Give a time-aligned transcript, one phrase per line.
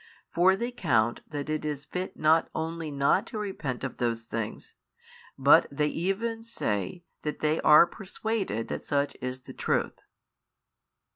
[0.33, 4.73] For they count that it is fit not only not to repent of those things,
[5.37, 10.01] but they even say that they are persuaded that such is the truth.........